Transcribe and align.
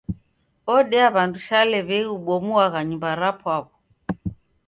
Odea 0.75 1.07
w'andu 1.15 1.39
shale 1.47 1.79
w'ei 1.87 2.07
ubomuagha 2.15 2.79
nyumba 2.89 3.09
rapwaw'o. 3.21 3.69